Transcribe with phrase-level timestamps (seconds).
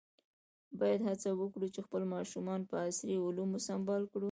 [0.79, 4.19] باید هڅه وکړو چې خپل ماشومان په عصري علومو سمبال کړو.